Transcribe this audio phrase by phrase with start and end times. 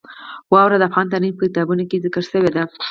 [0.53, 2.61] واوره د افغان تاریخ په کتابونو کې ذکر شوی دي.